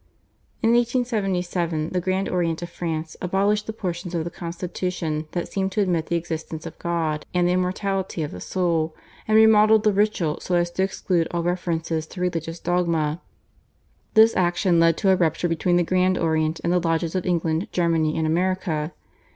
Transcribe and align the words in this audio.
In 0.63 0.71
1877 0.73 1.89
the 1.89 2.01
Grand 2.01 2.27
Orient 2.27 2.63
of 2.63 2.71
France 2.71 3.15
abolished 3.21 3.67
the 3.67 3.71
portions 3.71 4.15
of 4.15 4.23
the 4.23 4.31
constitution 4.31 5.27
that 5.33 5.47
seemed 5.47 5.71
to 5.73 5.81
admit 5.81 6.07
the 6.07 6.15
existence 6.15 6.65
of 6.65 6.79
God 6.79 7.27
and 7.35 7.47
the 7.47 7.51
immortality 7.51 8.23
of 8.23 8.31
the 8.31 8.41
soul, 8.41 8.95
and 9.27 9.35
remodelled 9.37 9.83
the 9.83 9.93
ritual 9.93 10.39
so 10.39 10.55
as 10.55 10.71
to 10.71 10.81
exclude 10.81 11.27
all 11.29 11.43
references 11.43 12.07
to 12.07 12.21
religious 12.21 12.59
dogma. 12.59 13.21
This 14.15 14.35
action 14.35 14.79
led 14.79 14.97
to 14.97 15.11
a 15.11 15.15
rupture 15.15 15.47
between 15.47 15.75
the 15.75 15.83
Grand 15.83 16.17
Orient 16.17 16.59
and 16.63 16.73
the 16.73 16.81
lodges 16.81 17.13
of 17.13 17.27
England, 17.27 17.67
Germany, 17.71 18.17
and 18.17 18.25
America. 18.25 18.93